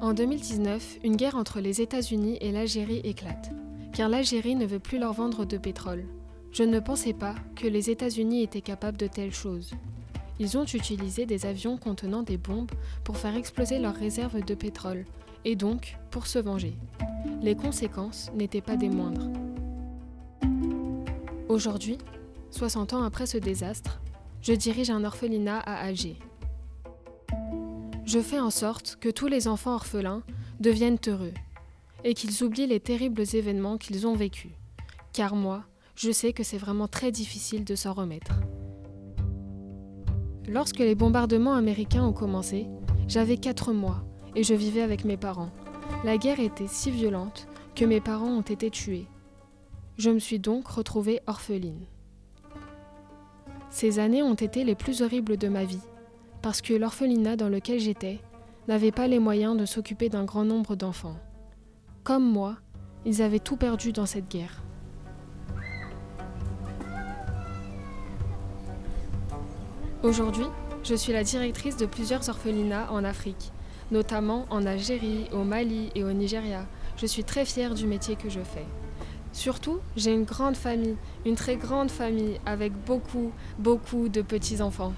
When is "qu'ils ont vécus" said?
33.76-34.52